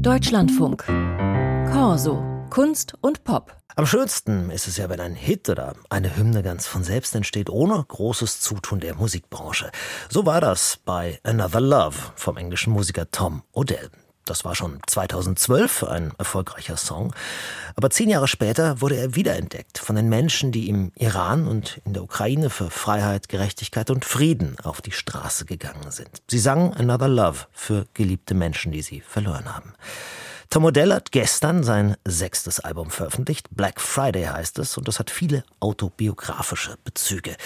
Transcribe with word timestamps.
Deutschlandfunk. 0.00 0.84
Corso. 1.70 2.22
Kunst 2.48 2.94
und 3.02 3.22
Pop. 3.22 3.54
Am 3.76 3.84
schönsten 3.84 4.50
ist 4.50 4.66
es 4.66 4.78
ja, 4.78 4.88
wenn 4.88 4.98
ein 4.98 5.14
Hit 5.14 5.50
oder 5.50 5.74
eine 5.90 6.16
Hymne 6.16 6.42
ganz 6.42 6.66
von 6.66 6.82
selbst 6.82 7.14
entsteht, 7.14 7.50
ohne 7.50 7.84
großes 7.86 8.40
Zutun 8.40 8.80
der 8.80 8.94
Musikbranche. 8.94 9.70
So 10.08 10.24
war 10.24 10.40
das 10.40 10.78
bei 10.86 11.20
Another 11.22 11.60
Love 11.60 11.96
vom 12.16 12.38
englischen 12.38 12.72
Musiker 12.72 13.10
Tom 13.10 13.42
Odell. 13.52 13.90
Das 14.24 14.44
war 14.44 14.54
schon 14.54 14.78
2012 14.86 15.84
ein 15.84 16.12
erfolgreicher 16.18 16.76
Song. 16.76 17.14
Aber 17.74 17.90
zehn 17.90 18.08
Jahre 18.08 18.28
später 18.28 18.80
wurde 18.80 18.96
er 18.96 19.14
wiederentdeckt 19.14 19.78
von 19.78 19.96
den 19.96 20.08
Menschen, 20.08 20.52
die 20.52 20.68
im 20.68 20.92
Iran 20.96 21.48
und 21.48 21.80
in 21.84 21.94
der 21.94 22.02
Ukraine 22.02 22.50
für 22.50 22.70
Freiheit, 22.70 23.28
Gerechtigkeit 23.28 23.90
und 23.90 24.04
Frieden 24.04 24.56
auf 24.62 24.82
die 24.82 24.92
Straße 24.92 25.46
gegangen 25.46 25.90
sind. 25.90 26.22
Sie 26.30 26.38
sangen 26.38 26.74
Another 26.74 27.08
Love 27.08 27.46
für 27.52 27.86
geliebte 27.94 28.34
Menschen, 28.34 28.72
die 28.72 28.82
sie 28.82 29.00
verloren 29.00 29.54
haben. 29.54 29.74
Tom 30.52 30.64
Odell 30.64 30.92
hat 30.92 31.12
gestern 31.12 31.62
sein 31.62 31.96
sechstes 32.04 32.58
Album 32.58 32.90
veröffentlicht. 32.90 33.46
Black 33.52 33.80
Friday 33.80 34.24
heißt 34.24 34.58
es 34.58 34.76
und 34.76 34.88
es 34.88 34.98
hat 34.98 35.08
viele 35.08 35.44
autobiografische 35.60 36.76
Bezüge. 36.82 37.36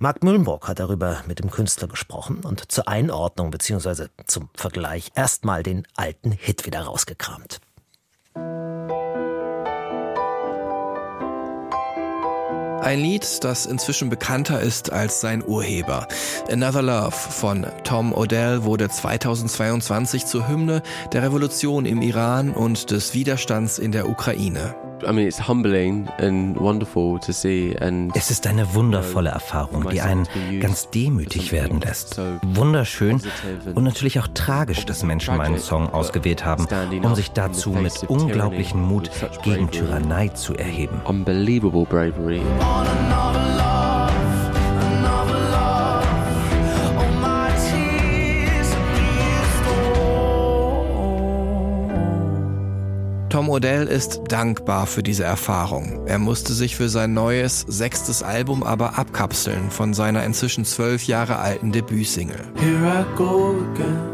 Mark 0.00 0.24
Mühlenburg 0.24 0.66
hat 0.66 0.80
darüber 0.80 1.22
mit 1.28 1.38
dem 1.38 1.52
Künstler 1.52 1.86
gesprochen 1.86 2.40
und 2.42 2.72
zur 2.72 2.88
Einordnung 2.88 3.52
bzw. 3.52 4.08
zum 4.26 4.50
Vergleich 4.56 5.12
erstmal 5.14 5.62
den 5.62 5.86
alten 5.94 6.32
Hit 6.32 6.66
wieder 6.66 6.80
rausgekramt. 6.80 7.60
Ein 12.88 13.00
Lied, 13.00 13.44
das 13.44 13.66
inzwischen 13.66 14.08
bekannter 14.08 14.62
ist 14.62 14.92
als 14.92 15.20
sein 15.20 15.44
Urheber. 15.46 16.08
Another 16.50 16.80
Love 16.80 17.10
von 17.10 17.66
Tom 17.84 18.14
Odell 18.14 18.64
wurde 18.64 18.88
2022 18.88 20.24
zur 20.24 20.48
Hymne 20.48 20.82
der 21.12 21.22
Revolution 21.22 21.84
im 21.84 22.00
Iran 22.00 22.48
und 22.48 22.90
des 22.90 23.12
Widerstands 23.12 23.78
in 23.78 23.92
der 23.92 24.08
Ukraine. 24.08 24.74
Es 28.14 28.30
ist 28.30 28.46
eine 28.46 28.74
wundervolle 28.74 29.30
Erfahrung, 29.30 29.88
die 29.88 30.00
einen 30.00 30.26
ganz 30.60 30.90
demütig 30.90 31.52
werden 31.52 31.80
lässt. 31.80 32.20
Wunderschön 32.42 33.20
und 33.74 33.84
natürlich 33.84 34.20
auch 34.20 34.28
tragisch, 34.34 34.84
dass 34.86 35.02
Menschen 35.02 35.36
meinen 35.36 35.58
Song 35.58 35.88
ausgewählt 35.90 36.44
haben, 36.44 36.66
um 37.02 37.14
sich 37.14 37.30
dazu 37.32 37.70
mit 37.70 38.04
unglaublichem 38.08 38.80
Mut 38.80 39.10
gegen 39.42 39.70
Tyrannei 39.70 40.28
zu 40.28 40.54
erheben. 40.54 41.00
Unbelievable 41.04 41.84
bravery. 41.84 42.42
Tom 53.48 53.54
Odell 53.54 53.86
ist 53.86 54.20
dankbar 54.28 54.86
für 54.86 55.02
diese 55.02 55.24
Erfahrung. 55.24 56.06
Er 56.06 56.18
musste 56.18 56.52
sich 56.52 56.76
für 56.76 56.90
sein 56.90 57.14
neues, 57.14 57.64
sechstes 57.66 58.22
Album 58.22 58.62
aber 58.62 58.98
abkapseln 58.98 59.70
von 59.70 59.94
seiner 59.94 60.22
inzwischen 60.22 60.66
zwölf 60.66 61.06
Jahre 61.06 61.38
alten 61.38 61.72
Debütsingle. 61.72 62.36
Here 62.56 62.76
I 62.86 63.16
go 63.16 63.56
again, 63.72 64.12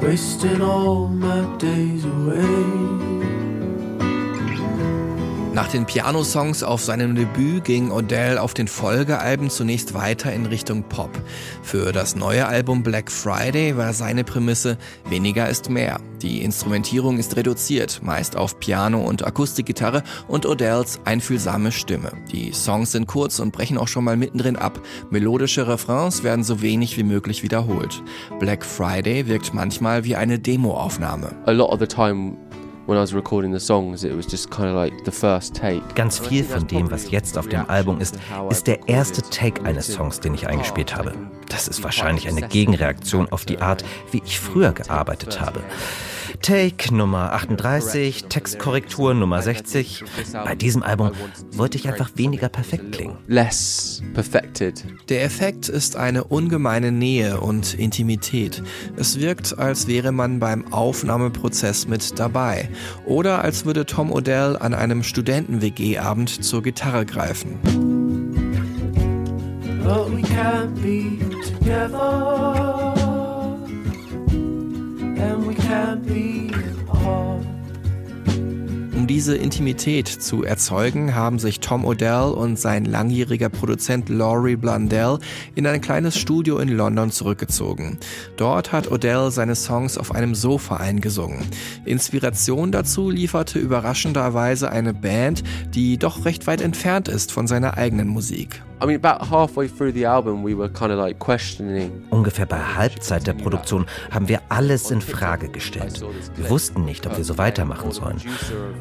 wasting 0.00 0.62
all 0.62 1.10
my 1.10 1.44
days 1.58 2.02
away. 2.06 3.05
Nach 5.56 5.68
den 5.68 5.86
Pianosongs 5.86 6.62
auf 6.62 6.82
seinem 6.82 7.14
Debüt 7.14 7.64
ging 7.64 7.90
Odell 7.90 8.36
auf 8.36 8.52
den 8.52 8.68
Folgealben 8.68 9.48
zunächst 9.48 9.94
weiter 9.94 10.30
in 10.30 10.44
Richtung 10.44 10.82
Pop. 10.82 11.08
Für 11.62 11.92
das 11.92 12.14
neue 12.14 12.46
Album 12.46 12.82
Black 12.82 13.10
Friday 13.10 13.74
war 13.74 13.94
seine 13.94 14.22
Prämisse 14.22 14.76
weniger 15.08 15.48
ist 15.48 15.70
mehr. 15.70 15.98
Die 16.20 16.42
Instrumentierung 16.42 17.18
ist 17.18 17.36
reduziert, 17.36 18.02
meist 18.02 18.36
auf 18.36 18.60
Piano 18.60 19.00
und 19.00 19.26
Akustikgitarre 19.26 20.02
und 20.28 20.44
Odells 20.44 21.00
einfühlsame 21.06 21.72
Stimme. 21.72 22.12
Die 22.30 22.52
Songs 22.52 22.92
sind 22.92 23.06
kurz 23.06 23.38
und 23.38 23.52
brechen 23.52 23.78
auch 23.78 23.88
schon 23.88 24.04
mal 24.04 24.18
mittendrin 24.18 24.56
ab. 24.56 24.78
Melodische 25.08 25.66
Refrains 25.66 26.22
werden 26.22 26.44
so 26.44 26.60
wenig 26.60 26.98
wie 26.98 27.02
möglich 27.02 27.42
wiederholt. 27.42 28.02
Black 28.40 28.62
Friday 28.62 29.26
wirkt 29.26 29.54
manchmal 29.54 30.04
wie 30.04 30.16
eine 30.16 30.38
Demoaufnahme. 30.38 31.34
A 31.46 31.50
lot 31.52 31.70
of 31.70 31.80
the 31.80 31.86
time 31.86 32.36
Ganz 35.94 36.18
viel 36.20 36.44
von 36.44 36.66
dem, 36.68 36.90
was 36.90 37.10
jetzt 37.10 37.36
auf 37.36 37.48
dem 37.48 37.68
Album 37.68 38.00
ist, 38.00 38.16
ist 38.48 38.66
der 38.66 38.88
erste 38.88 39.22
Take 39.22 39.64
eines 39.64 39.92
Songs, 39.92 40.20
den 40.20 40.34
ich 40.34 40.46
eingespielt 40.46 40.94
habe. 40.94 41.12
Das 41.48 41.66
ist 41.66 41.82
wahrscheinlich 41.82 42.28
eine 42.28 42.46
Gegenreaktion 42.48 43.28
auf 43.30 43.44
die 43.44 43.58
Art, 43.58 43.84
wie 44.12 44.22
ich 44.24 44.38
früher 44.38 44.72
gearbeitet 44.72 45.40
habe. 45.40 45.64
Take 46.42 46.94
Nummer 46.94 47.32
38, 47.32 48.24
Textkorrektur 48.24 49.14
Nummer 49.14 49.42
60. 49.42 50.04
Bei 50.32 50.54
diesem 50.54 50.82
Album 50.82 51.12
wollte 51.52 51.78
ich 51.78 51.88
einfach 51.88 52.10
weniger 52.14 52.48
perfekt 52.48 52.92
klingen. 52.92 53.16
Less 53.26 54.02
perfected. 54.14 54.84
Der 55.08 55.24
Effekt 55.24 55.68
ist 55.68 55.96
eine 55.96 56.24
ungemeine 56.24 56.92
Nähe 56.92 57.40
und 57.40 57.74
Intimität. 57.74 58.62
Es 58.96 59.20
wirkt, 59.20 59.58
als 59.58 59.86
wäre 59.86 60.12
man 60.12 60.38
beim 60.38 60.72
Aufnahmeprozess 60.72 61.88
mit 61.88 62.18
dabei. 62.18 62.68
Oder 63.04 63.42
als 63.42 63.64
würde 63.64 63.86
Tom 63.86 64.12
Odell 64.12 64.56
an 64.56 64.74
einem 64.74 65.02
Studenten-WG-Abend 65.02 66.44
zur 66.44 66.62
Gitarre 66.62 67.06
greifen. 67.06 67.58
But 69.82 70.10
we 70.10 70.22
can't 70.22 70.74
be 70.82 71.18
together. 71.42 72.96
Um 79.06 79.06
diese 79.08 79.36
Intimität 79.36 80.08
zu 80.08 80.42
erzeugen, 80.42 81.14
haben 81.14 81.38
sich 81.38 81.60
Tom 81.60 81.84
Odell 81.84 82.32
und 82.34 82.58
sein 82.58 82.84
langjähriger 82.84 83.48
Produzent 83.48 84.08
Laurie 84.08 84.56
Blundell 84.56 85.18
in 85.54 85.66
ein 85.66 85.80
kleines 85.80 86.18
Studio 86.18 86.58
in 86.58 86.68
London 86.68 87.10
zurückgezogen. 87.10 87.98
Dort 88.36 88.72
hat 88.72 88.90
Odell 88.90 89.30
seine 89.30 89.54
Songs 89.54 89.96
auf 89.96 90.12
einem 90.12 90.34
Sofa 90.34 90.76
eingesungen. 90.76 91.44
Inspiration 91.84 92.72
dazu 92.72 93.10
lieferte 93.10 93.58
überraschenderweise 93.58 94.70
eine 94.70 94.94
Band, 94.94 95.42
die 95.74 95.98
doch 95.98 96.24
recht 96.24 96.46
weit 96.46 96.60
entfernt 96.60 97.08
ist 97.08 97.32
von 97.32 97.46
seiner 97.46 97.76
eigenen 97.76 98.08
Musik. 98.08 98.62
Ungefähr 102.10 102.46
bei 102.46 102.58
Halbzeit 102.58 103.26
der 103.26 103.32
Produktion 103.32 103.86
haben 104.10 104.28
wir 104.28 104.40
alles 104.48 104.90
in 104.90 105.00
Frage 105.00 105.48
gestellt. 105.48 106.04
Wir 106.34 106.50
wussten 106.50 106.84
nicht, 106.84 107.06
ob 107.06 107.16
wir 107.16 107.24
so 107.24 107.38
weitermachen 107.38 107.90
sollen. 107.92 108.20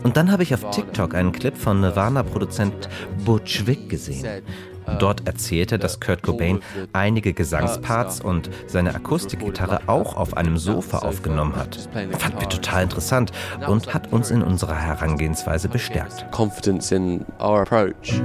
Und 0.03 0.17
dann 0.17 0.31
habe 0.31 0.43
ich 0.43 0.53
auf 0.53 0.69
TikTok 0.71 1.15
einen 1.15 1.31
Clip 1.31 1.55
von 1.57 1.79
Nirvana-Produzent 1.79 2.89
Butch 3.23 3.65
Vig 3.65 3.89
gesehen. 3.89 4.43
Dort 4.99 5.25
erzählte, 5.27 5.79
dass 5.79 5.99
Kurt 5.99 6.21
Cobain 6.21 6.59
einige 6.93 7.33
Gesangsparts 7.33 8.21
und 8.21 8.49
seine 8.67 8.93
Akustikgitarre 8.93 9.81
auch 9.87 10.15
auf 10.15 10.37
einem 10.37 10.57
Sofa 10.57 10.99
aufgenommen 10.99 11.55
hat. 11.55 11.89
Fanden 12.19 12.39
wir 12.39 12.49
total 12.49 12.83
interessant 12.83 13.31
und 13.67 13.93
hat 13.93 14.11
uns 14.13 14.29
in 14.29 14.41
unserer 14.43 14.75
Herangehensweise 14.75 15.69
bestärkt. 15.69 16.25
Confidence 16.31 16.91
in 16.91 17.25
our 17.39 17.61
approach. 17.61 18.21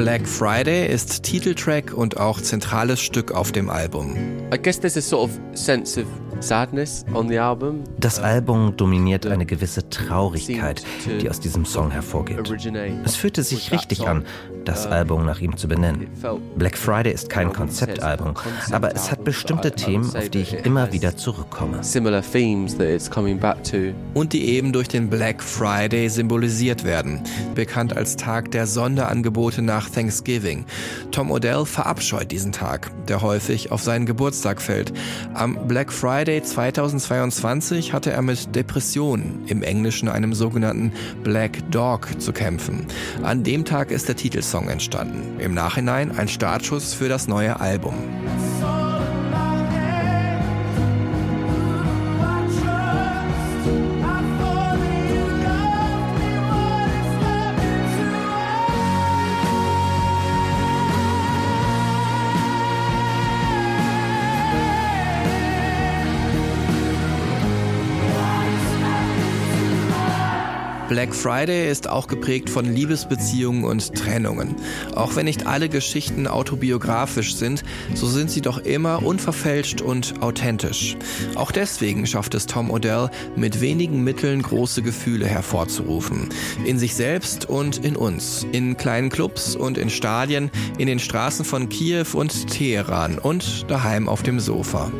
Black 0.00 0.26
Friday 0.26 0.90
ist 0.90 1.24
Titeltrack 1.24 1.92
und 1.92 2.16
auch 2.16 2.40
zentrales 2.40 3.02
Stück 3.02 3.32
auf 3.32 3.52
dem 3.52 3.68
Album. 3.68 4.16
I 4.50 4.56
guess 4.56 4.80
there's 4.80 4.96
a 4.96 5.02
sort 5.02 5.24
of 5.24 5.38
sense 5.52 6.00
of 6.00 6.06
das 7.98 8.18
Album 8.18 8.76
dominiert 8.76 9.26
eine 9.26 9.44
gewisse 9.44 9.90
Traurigkeit, 9.90 10.82
die 11.20 11.28
aus 11.28 11.38
diesem 11.38 11.66
Song 11.66 11.90
hervorgeht. 11.90 12.50
Es 13.04 13.16
fühlte 13.16 13.42
sich 13.42 13.72
richtig 13.72 14.08
an, 14.08 14.24
das 14.64 14.86
Album 14.86 15.26
nach 15.26 15.40
ihm 15.40 15.56
zu 15.56 15.68
benennen. 15.68 16.08
Black 16.56 16.78
Friday 16.78 17.12
ist 17.12 17.28
kein 17.28 17.52
Konzeptalbum, 17.52 18.34
aber 18.72 18.94
es 18.94 19.10
hat 19.10 19.24
bestimmte 19.24 19.72
Themen, 19.72 20.14
auf 20.16 20.30
die 20.30 20.40
ich 20.40 20.54
immer 20.64 20.92
wieder 20.92 21.16
zurückkomme. 21.16 21.80
Und 24.14 24.32
die 24.32 24.48
eben 24.48 24.72
durch 24.72 24.88
den 24.88 25.10
Black 25.10 25.42
Friday 25.42 26.08
symbolisiert 26.08 26.84
werden, 26.84 27.20
bekannt 27.54 27.96
als 27.96 28.16
Tag 28.16 28.50
der 28.52 28.66
Sonderangebote 28.66 29.60
nach 29.60 29.90
Thanksgiving. 29.90 30.64
Tom 31.10 31.30
Odell 31.30 31.66
verabscheut 31.66 32.30
diesen 32.30 32.52
Tag, 32.52 32.90
der 33.08 33.20
häufig 33.22 33.72
auf 33.72 33.82
seinen 33.82 34.06
Geburtstag 34.06 34.62
fällt. 34.62 34.92
Am 35.34 35.68
Black 35.68 35.92
Friday 35.92 36.29
Friday 36.30 36.44
2022 36.44 37.92
hatte 37.92 38.12
er 38.12 38.22
mit 38.22 38.54
Depressionen, 38.54 39.42
im 39.48 39.64
Englischen 39.64 40.08
einem 40.08 40.32
sogenannten 40.32 40.92
Black 41.24 41.58
Dog, 41.72 42.08
zu 42.20 42.32
kämpfen. 42.32 42.86
An 43.24 43.42
dem 43.42 43.64
Tag 43.64 43.90
ist 43.90 44.06
der 44.06 44.14
Titelsong 44.14 44.68
entstanden. 44.68 45.40
Im 45.40 45.54
Nachhinein 45.54 46.16
ein 46.16 46.28
Startschuss 46.28 46.94
für 46.94 47.08
das 47.08 47.26
neue 47.26 47.58
Album. 47.58 47.94
Black 70.90 71.14
Friday 71.14 71.70
ist 71.70 71.88
auch 71.88 72.08
geprägt 72.08 72.50
von 72.50 72.64
Liebesbeziehungen 72.64 73.62
und 73.62 73.94
Trennungen. 73.94 74.56
Auch 74.96 75.14
wenn 75.14 75.26
nicht 75.26 75.46
alle 75.46 75.68
Geschichten 75.68 76.26
autobiografisch 76.26 77.36
sind, 77.36 77.62
so 77.94 78.08
sind 78.08 78.28
sie 78.28 78.40
doch 78.40 78.58
immer 78.58 79.04
unverfälscht 79.04 79.82
und 79.82 80.20
authentisch. 80.20 80.96
Auch 81.36 81.52
deswegen 81.52 82.08
schafft 82.08 82.34
es 82.34 82.46
Tom 82.46 82.72
Odell, 82.72 83.08
mit 83.36 83.60
wenigen 83.60 84.02
Mitteln 84.02 84.42
große 84.42 84.82
Gefühle 84.82 85.26
hervorzurufen. 85.26 86.28
In 86.64 86.76
sich 86.76 86.96
selbst 86.96 87.48
und 87.48 87.84
in 87.84 87.94
uns. 87.94 88.44
In 88.50 88.76
kleinen 88.76 89.10
Clubs 89.10 89.54
und 89.54 89.78
in 89.78 89.90
Stadien, 89.90 90.50
in 90.76 90.88
den 90.88 90.98
Straßen 90.98 91.44
von 91.44 91.68
Kiew 91.68 92.06
und 92.14 92.48
Teheran 92.48 93.20
und 93.20 93.70
daheim 93.70 94.08
auf 94.08 94.24
dem 94.24 94.40
Sofa. 94.40 94.90